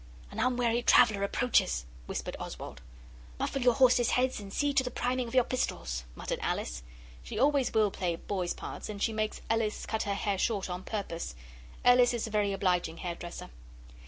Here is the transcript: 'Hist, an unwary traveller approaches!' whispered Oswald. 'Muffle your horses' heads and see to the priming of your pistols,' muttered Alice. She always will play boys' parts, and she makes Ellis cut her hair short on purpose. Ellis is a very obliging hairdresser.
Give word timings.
'Hist, 0.31 0.33
an 0.33 0.39
unwary 0.43 0.81
traveller 0.81 1.21
approaches!' 1.21 1.85
whispered 2.07 2.35
Oswald. 2.39 2.81
'Muffle 3.37 3.61
your 3.61 3.75
horses' 3.75 4.09
heads 4.09 4.39
and 4.39 4.51
see 4.51 4.73
to 4.73 4.83
the 4.83 4.89
priming 4.89 5.27
of 5.27 5.35
your 5.35 5.43
pistols,' 5.43 6.05
muttered 6.15 6.39
Alice. 6.41 6.81
She 7.21 7.37
always 7.37 7.71
will 7.71 7.91
play 7.91 8.15
boys' 8.15 8.55
parts, 8.55 8.89
and 8.89 8.99
she 8.99 9.13
makes 9.13 9.41
Ellis 9.47 9.85
cut 9.85 10.01
her 10.01 10.15
hair 10.15 10.39
short 10.39 10.71
on 10.71 10.81
purpose. 10.85 11.35
Ellis 11.85 12.15
is 12.15 12.25
a 12.25 12.31
very 12.31 12.51
obliging 12.51 12.97
hairdresser. 12.97 13.51